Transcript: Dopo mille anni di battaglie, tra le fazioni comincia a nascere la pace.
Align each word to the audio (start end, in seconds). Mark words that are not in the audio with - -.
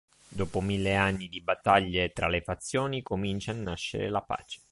Dopo 0.29 0.61
mille 0.61 0.95
anni 0.95 1.29
di 1.29 1.41
battaglie, 1.41 2.09
tra 2.11 2.27
le 2.27 2.41
fazioni 2.41 3.03
comincia 3.03 3.51
a 3.51 3.53
nascere 3.53 4.09
la 4.09 4.23
pace. 4.23 4.59